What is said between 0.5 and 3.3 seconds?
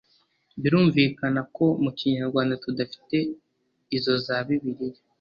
Birumvikana ko mu Kinyarwanda tudafite